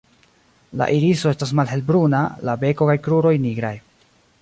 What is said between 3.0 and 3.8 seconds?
kruroj nigraj.